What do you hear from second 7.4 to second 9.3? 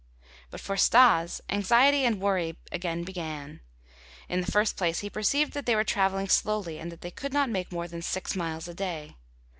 make more than six miles a day.